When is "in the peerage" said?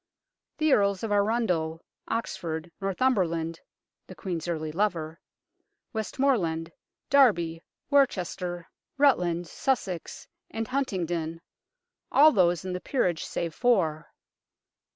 12.65-13.23